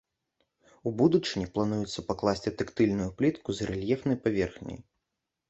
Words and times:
У 0.91 0.93
будучыні 1.01 1.49
плануецца 1.57 2.05
пакласці 2.07 2.55
тактыльную 2.63 3.09
плітку 3.21 3.49
з 3.59 3.69
рэльефнай 3.73 4.17
паверхняй. 4.27 4.79